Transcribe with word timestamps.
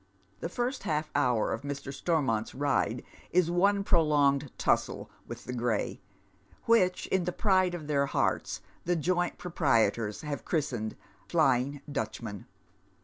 The 0.39 0.49
first 0.49 0.81
half 0.81 1.11
hour 1.13 1.53
of 1.53 1.61
Mr. 1.61 1.93
Stormont"s 1.93 2.55
ride 2.55 3.03
is 3.31 3.51
one 3.51 3.83
prolonged 3.83 4.51
tussle 4.57 5.11
with 5.27 5.43
tha 5.45 5.53
gray, 5.53 6.01
which, 6.65 7.05
in 7.09 7.25
the 7.25 7.31
pride 7.31 7.75
of 7.75 7.85
their 7.85 8.07
hearts, 8.07 8.61
the 8.83 8.95
joint 8.95 9.37
proprietors 9.37 10.21
have 10.21 10.43
christened 10.43 10.95
Flying 11.27 11.81
Dutchman. 11.91 12.47